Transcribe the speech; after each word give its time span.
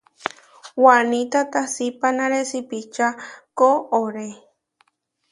Wanita 0.83 1.39
tasipánare 1.53 2.41
sipiča 2.49 3.07
koʼorée. 3.57 4.33